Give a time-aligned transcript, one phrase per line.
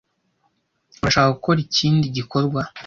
[1.01, 2.61] Urashaka gukora ikindi gikorwa?